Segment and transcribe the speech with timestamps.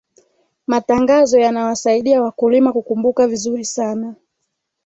[0.67, 4.15] matangazo yanawasaidia wakulima kukumbuka vizuri sana